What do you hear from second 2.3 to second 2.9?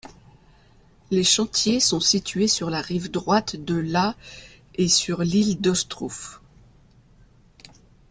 sur la